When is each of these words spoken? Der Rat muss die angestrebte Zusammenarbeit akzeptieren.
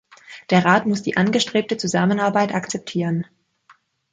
Der 0.49 0.65
Rat 0.65 0.87
muss 0.87 1.03
die 1.03 1.15
angestrebte 1.15 1.77
Zusammenarbeit 1.77 2.55
akzeptieren. 2.55 3.27